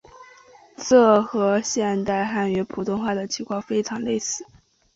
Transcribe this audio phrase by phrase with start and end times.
[0.77, 4.43] 这和现代汉语普通话的情况非常类似。